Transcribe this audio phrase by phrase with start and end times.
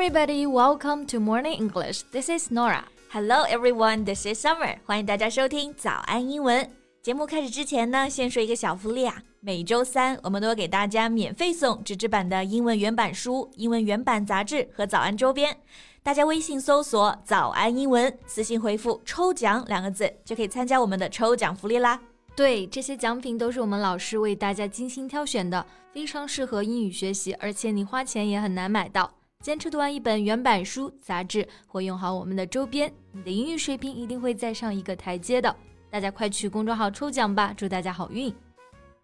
[0.00, 2.02] everybody, welcome to Morning English.
[2.12, 2.84] This is Nora.
[3.10, 4.76] Hello everyone, this is Summer.
[4.86, 6.70] 欢迎大家收听早安英文。
[7.02, 9.20] 节目开始之前呢，先说一个小福利啊。
[9.40, 15.56] 每周三我们都会给大家免费送纸质版的英文原版书、英文原版杂志和早安周边。
[16.04, 22.00] 大家微信搜索“早安英文”，私信回复“抽奖”两个字，就可以参加我们的抽奖福利啦。
[22.36, 29.17] 对，这些奖品都是我们老师为大家精心挑选的，非常适合英语学习，而且你花钱也很难买到。
[29.44, 35.54] 坚持读完一本原版书、杂志，或用好我们的周边，你的英语水平一定会再上一个台阶的。
[35.88, 38.34] 大家快去公众号抽奖吧，祝大家好运！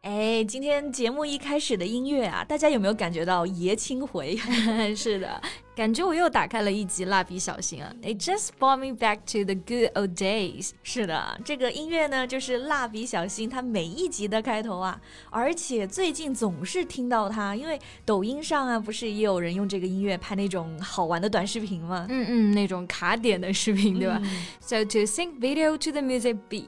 [0.03, 4.37] 哎，今天节目一开始的音乐啊，大家有没有感觉到爷青回？
[4.97, 5.41] 是的，
[5.75, 10.71] 感觉我又打开了一集蜡笔小新啊！It just brought me back to the good old days。
[10.85, 15.01] 是的，这个音乐呢，就是蜡笔小新它每一集的开头啊，
[15.31, 22.07] 而且最近总是听到它，因为抖音上啊，不是也有人用这个音乐拍那种好玩的短视频吗？
[22.09, 24.23] 嗯嗯，那种卡点的视频，对吧
[24.61, 26.65] ？So to sync video to the music beat。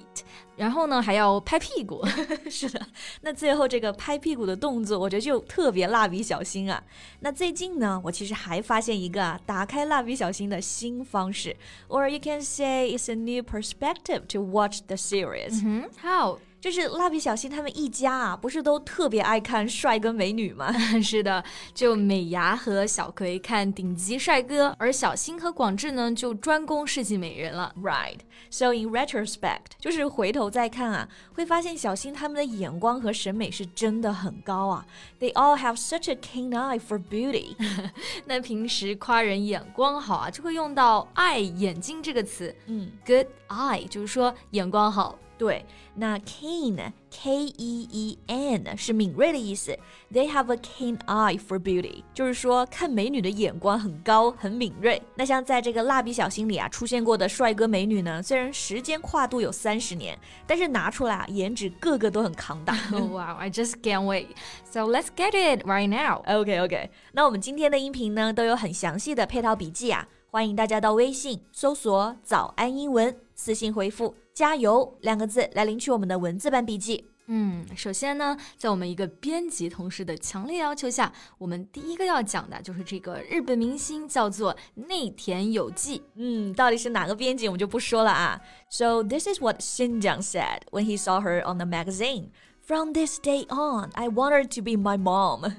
[0.56, 2.02] 然后呢，还要拍屁股。
[2.48, 2.80] 是的，
[3.20, 6.82] 那最后这个拍屁股的动作，我觉得就特别蜡笔小新啊。
[7.20, 11.55] 那最近呢，我其实还发现一个啊，打开蜡笔小新的新方式，
[11.89, 15.61] or you can say it's a new perspective to watch the series.
[16.01, 16.39] How?
[16.60, 20.72] 就是蜡笔小新他们一家啊，不是都特别爱看帅哥美女吗？
[21.00, 27.72] 是的，就美伢和小葵看顶级帅哥，而小新和广志呢就专攻世纪美人了。
[27.80, 28.18] Right.
[28.50, 34.86] So in retrospect，就是回头再看啊，会发现小新他们的眼光和审美是真的很高啊。
[35.20, 37.54] They all have such a keen eye for beauty.
[38.26, 42.54] 那平时夸人眼光好啊，就会用到 eye 眼睛这个词。
[42.66, 45.16] 嗯，good eye 就是说眼光好。
[45.38, 49.78] 对，那 keen K E E N 是敏锐的意思。
[50.10, 55.02] They have a keen eye for beauty，就是说看美女的眼光很高，很敏锐。
[55.14, 62.74] 那像在这个蜡笔小新里啊出现过的帅哥美女呢，虽然时间跨度有三十年，但是拿出来啊，颜值个个都很扛打。
[62.92, 64.28] wow, I just can't wait.
[64.64, 66.22] So let's get it right now.
[66.34, 74.14] OK OK，那我们今天的音频呢都有很详细的配套笔记啊，欢迎大家到微信搜索“早安英文”，私信回复。
[74.36, 77.08] 加油两个字来领取我们的文字版笔记。
[77.28, 86.02] 嗯，首先呢，在我们一个编辑同事的强烈要求下，我们第一个要讲的就是这个日本明星叫做内田有纪。
[86.16, 88.38] 嗯，到底是哪个编辑我们就不说了啊。
[88.68, 92.26] So this is what Shinjiang said when he saw her on the magazine.
[92.60, 95.50] From this day on, I want her to be my mom.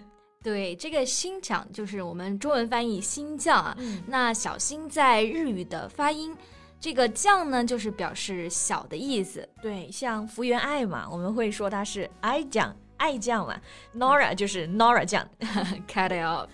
[0.44, 3.76] 对，这个新讲就是我们中文翻译新将啊。
[4.06, 6.38] 那小新在日语的发音。
[6.80, 9.48] 这个酱呢，就是表示小的意思。
[9.62, 12.76] 对，像福原爱嘛，我们会说她是爱酱。
[12.98, 13.56] 爱酱嘛
[13.96, 15.24] ，Nora 就是 Nora 酱，
[15.88, 16.48] cut it off。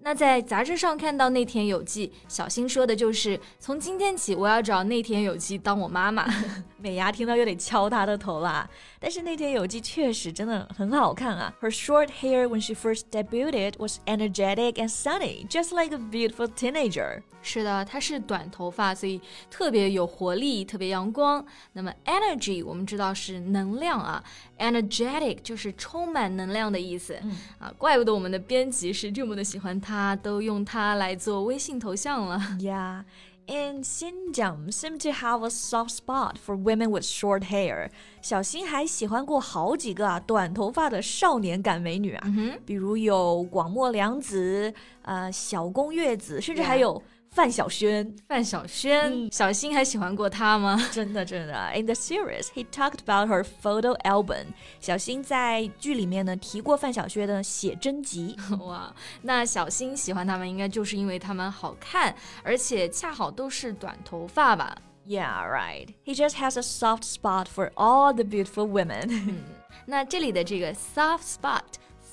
[0.00, 6.26] 那在杂志上看到内田有纪，小新说的就是从今天起我要找内田有纪当我妈妈。
[6.80, 8.68] 美伢听到又得敲她的头啦。
[9.00, 11.52] 但是内田有纪确实真的很好看啊。
[11.60, 17.22] Her short hair when she first debuted was energetic and sunny, just like a beautiful teenager.
[17.42, 19.20] 是的，她是短头发，所以
[19.50, 21.44] 特别有活力，特别阳光。
[21.72, 24.22] 那么 energy 我们知道是能量啊
[24.58, 27.16] ，energetic 就是充满能量的意思。
[27.22, 32.38] 嗯、啊，怪不得我们的编辑是这么的喜欢她，都用它来做微信头像了。
[32.58, 33.04] Yeah.
[33.46, 37.88] And Xinjiang seem to have a soft spot for women with short hair.
[38.20, 42.28] 小新还喜欢过好几个啊短头发的少年感美女啊，
[42.66, 47.02] 比如有广末凉子、呃小宫月子，甚至还有。
[47.30, 50.76] 范晓萱，范晓萱，小新还喜欢过她吗？
[50.90, 51.70] 真的，真的。
[51.74, 54.46] In the series, he talked about her photo album.
[54.80, 58.36] 小新在剧里面呢提过范晓萱的写真集。
[58.60, 65.88] 哇，那小新喜欢他们，应该就是因为他们好看，而且恰好都是短头发吧？Yeah, right.
[66.04, 69.42] He just has a soft spot for all the beautiful women.
[69.86, 71.62] 那这里的这个 soft spot,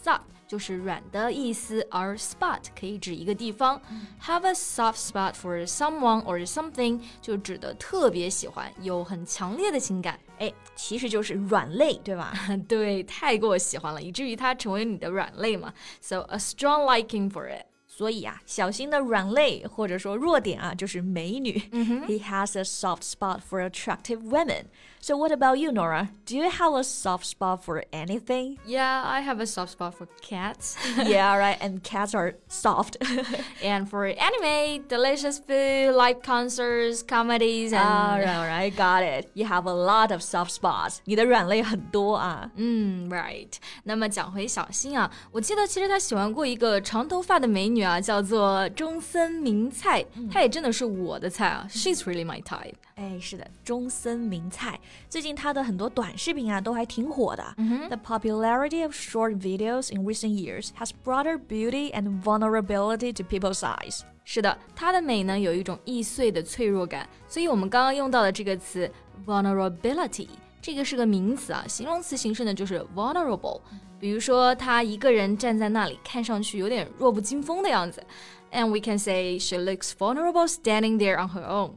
[0.03, 0.21] soft.
[0.55, 3.81] 就是软的意思，而 spot 可以指一个地方。
[4.23, 10.17] Have a soft spot for someone or something 就指的特别喜欢，有很强烈的情感。
[10.39, 12.33] 哎，其实就是软肋，对吧？
[12.69, 15.73] 对，太过喜欢了，以至于它成为你的软肋嘛。
[15.99, 17.65] So a strong liking for it.
[17.94, 21.60] 所以啊，小新的软肋或者说弱点啊，就是美女。
[22.06, 24.66] He has a soft spot for attractive women.
[25.02, 26.10] So what about you, Nora?
[26.26, 28.58] Do you have a soft spot for anything?
[28.66, 30.76] Yeah, I have a soft spot for cats.
[31.06, 31.56] yeah, right.
[31.58, 32.98] And cats are soft.
[33.62, 39.30] and for anime, delicious food, live concerts, comedies, and all right, all right, got it.
[39.32, 40.98] You have a lot of soft spots.
[41.06, 42.50] 你的软肋很多啊。
[42.56, 43.48] 嗯，right.
[43.84, 47.80] 那么讲回小新啊，我记得其实他喜欢过一个长头发的美女。
[47.84, 52.74] 啊，叫做中森明菜，嗯她也真的是我的菜啊，She's really my type。
[52.94, 54.78] 哎，是的，中森明菜，
[55.08, 57.44] 最近她的很多短视频啊都还挺火的。
[57.88, 63.60] The popularity of short videos in recent years has brought her beauty and vulnerability to people's
[63.60, 64.00] eyes.
[64.24, 68.90] 是的，她的美呢有一种易碎的脆弱感，所以我们刚刚用到的这个词
[69.26, 70.28] vulnerability，
[70.65, 73.61] 这个是个名词啊，形容词形式呢就是 vulnerable。
[73.99, 78.03] 比如说，她一个人站在那里，看上去有点弱不禁风的样子
[78.51, 81.73] ，and we can say she looks vulnerable standing there on her own。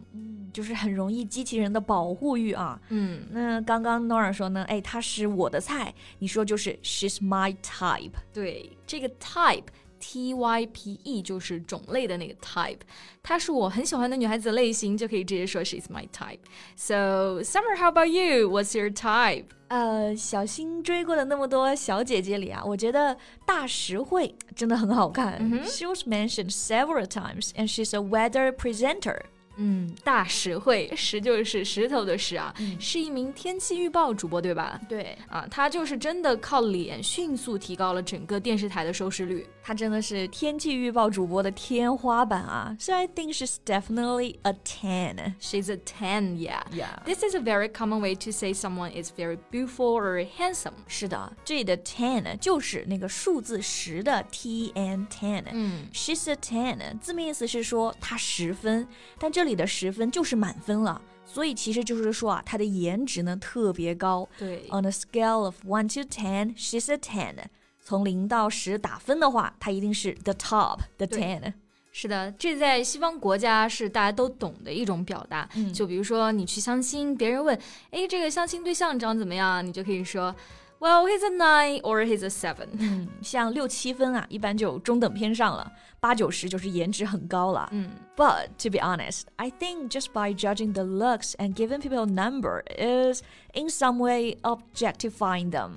[0.55, 2.81] 就是很容易激起人的保护欲啊。
[2.89, 8.13] 嗯，那刚刚 Nora 说呢，哎，她是我的菜，你说就是 She's my type。
[8.33, 9.65] 对，这个 type。
[10.00, 12.80] T Y P E 就是种类的那个 type，
[13.22, 18.50] 她是我很喜欢的女孩子类型，就可以直接说 she's my type。So Summer, how about you?
[18.50, 19.46] What's your type?
[19.70, 25.40] 呃，小新追过的那么多小姐姐里啊，我觉得大实惠真的很好看。
[25.66, 29.22] She was mentioned several times, and she's a weather presenter.
[29.59, 34.81] 嗯，大实惠，石就是石头的石啊，是一名天气预报主播，对吧？
[34.89, 39.47] 对，啊，他就是真的靠脸迅速提高了整个电视台的收视率。
[39.63, 42.75] 他真的是天气预报主播的天花板啊。
[42.81, 45.35] So I think she's definitely a ten.
[45.41, 46.63] She's a ten, yeah.
[46.73, 47.03] Yeah.
[47.05, 50.73] This is a very common way to say someone is very beautiful or handsome.
[50.87, 55.45] 是的，这里的 ten 就是那个数字十的 t n ten。
[55.53, 58.89] 嗯 She's a ten，字面意思是说她十分，
[59.19, 64.29] 但这里的十分就是满分了，所以其实就是说啊，她的颜值呢特别高。
[64.39, 67.35] 对 On a scale of one to ten, she's a ten。
[67.81, 71.53] 从零到十打分的话，她一定是 the top, the ten。
[71.91, 75.49] 是的，这在西方国家是大家都懂的一种表达。
[75.55, 77.59] 嗯就比如说你去相亲，别人问，
[77.91, 79.67] 哎，这个相亲对象长怎么样？
[79.67, 80.35] 你就可以说
[80.80, 82.68] ，Well, he's a nine or he's a seven。
[82.78, 85.66] 嗯，像六七分啊，一般就中等偏上了；
[86.00, 87.70] 八九十就是颜值很高了。
[87.72, 92.06] 嗯 But to be honest, I think just by judging the looks and giving people a
[92.06, 93.24] number is
[93.56, 95.72] in some way objectifying them.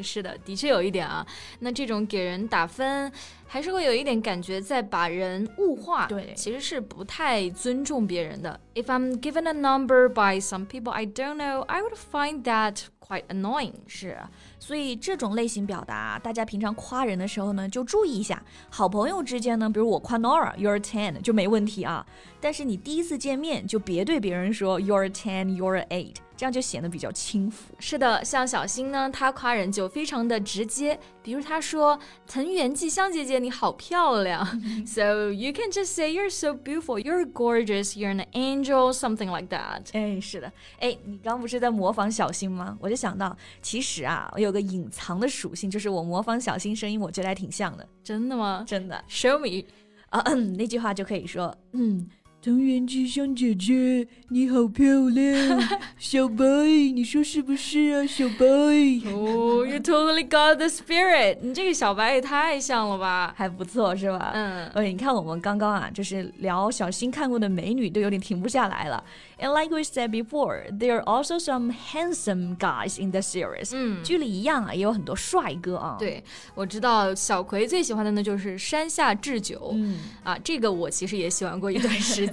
[0.00, 1.26] 是的，的确有一点啊。
[1.58, 3.10] 那这种给人打分，
[3.48, 8.58] 还是会有一点感觉在把人物化，对其实是不太尊重别人的。
[8.74, 13.24] If I'm given a number by some people I don't know, I would find that quite
[13.28, 13.74] annoying.
[13.86, 14.18] 是，
[14.58, 18.42] 所以这种类型表达，大家平常夸人的时候呢，就注意一下。
[18.70, 22.04] 好朋友之间呢，比如我夸 Nora，you're a ten 就没问题啊。
[22.40, 27.75] 但是你第一次见面就别对别人说 you're a ten，you're a eight， 这样就显得比较轻浮。
[27.79, 34.45] 是的，像小新呢，他夸人就非常的直接，比如他说：“藤原纪香姐姐你好漂亮。
[34.87, 39.89] ”So you can just say you're so beautiful, you're gorgeous, you're an angel, something like that.
[39.91, 40.49] 哎，是的，
[40.79, 42.77] 哎，你刚不是在模仿小新吗？
[42.79, 49.03] 我就想到，其实啊，我有个隐藏的属性，就是我模仿小新声音，我觉得还挺像的，真的吗真的。
[49.09, 49.67] ？Show me.
[50.09, 52.09] 啊，嗯，那句话就可以说，嗯，
[52.41, 55.61] 藤原纪香姐姐，你好漂亮，
[55.97, 56.45] 小白，
[56.93, 58.45] 你说是不是啊，小白
[59.11, 61.39] ？Oh, you totally got the spirit.
[61.41, 63.33] 你这个小白也太像了吧？
[63.35, 64.31] 还不错是吧？
[64.33, 69.03] 嗯哎，你看我们刚刚啊，就是聊小新看过的美女，都有点停不下来了。
[69.37, 73.71] And like we said before, there are also some handsome guys in the series。
[73.73, 76.23] 嗯剧里一样啊，也有很多帅哥啊。，对，
[76.55, 79.71] 我知道小葵最喜欢的呢就是山下智久。
[79.73, 82.28] 嗯，啊，这个我其实也喜欢过一段时间。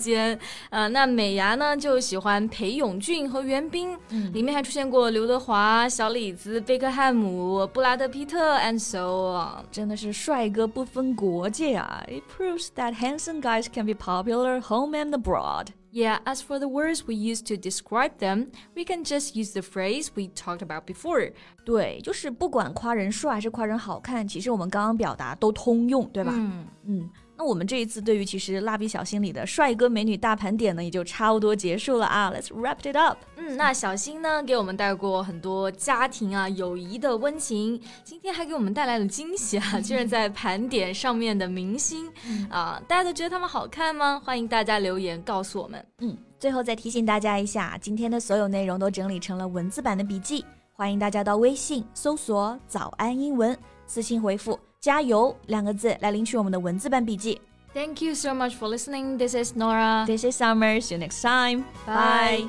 [0.71, 9.65] 呃，那美牙呢就喜欢裴勇俊和袁彬，嗯里面还出现过刘德华、小李子、贝克汉姆、布拉德皮特，and so on。
[9.71, 15.69] 真的是帅哥不分国界啊！It proves that handsome guys can be popular home and abroad。
[15.93, 20.09] Yeah, as for the words we use to describe them, we can just use the phrase
[20.15, 21.33] we talked about before.
[21.65, 26.33] 对，就是不管夸人帅还是夸人好看，其实我们刚刚表达都通用，对吧？
[26.37, 32.33] 嗯，嗯，那我们这一次对于其实蜡笔小新里的帅哥美女大盘点呢，也就差不多结束了啊。
[32.35, 33.19] Let's wrap it up。
[33.37, 42.11] 嗯，那小新呢，给我们带过很多家庭啊、友谊的温情，今天还给我们带来了惊喜啊，居然在盘点上面的明星
[42.49, 44.21] 啊，大家都觉得他们好看吗？
[44.25, 45.87] 欢迎大家留言告诉我们。
[45.99, 57.42] 嗯，最后再提醒大家一下，今天的所有内容都整理成了文字版的笔记，欢迎大家到微信搜索“早安英文”，私信回复“加油”两个字来领取我们的文字版笔记。
[57.74, 59.18] Thank you so much for listening.
[59.18, 60.06] This is Nora.
[60.06, 60.82] This is Summer.
[60.82, 61.64] See you next time.
[61.86, 62.48] Bye.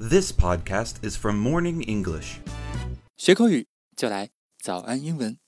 [0.00, 2.38] This podcast is from Morning English.
[3.16, 5.44] 学口语就来早安英文。